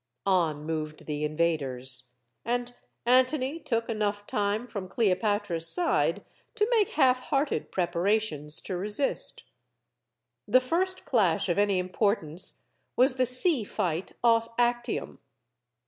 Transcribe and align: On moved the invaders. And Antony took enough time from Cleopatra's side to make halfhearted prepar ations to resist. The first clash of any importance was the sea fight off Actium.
On 0.25 0.65
moved 0.65 1.05
the 1.05 1.23
invaders. 1.23 2.09
And 2.43 2.73
Antony 3.05 3.59
took 3.59 3.87
enough 3.87 4.25
time 4.25 4.65
from 4.67 4.89
Cleopatra's 4.89 5.67
side 5.67 6.25
to 6.55 6.67
make 6.71 6.89
halfhearted 6.97 7.69
prepar 7.71 8.07
ations 8.17 8.63
to 8.63 8.75
resist. 8.77 9.43
The 10.47 10.59
first 10.59 11.05
clash 11.05 11.49
of 11.49 11.59
any 11.59 11.77
importance 11.77 12.63
was 12.95 13.17
the 13.17 13.27
sea 13.27 13.63
fight 13.63 14.13
off 14.23 14.47
Actium. 14.57 15.19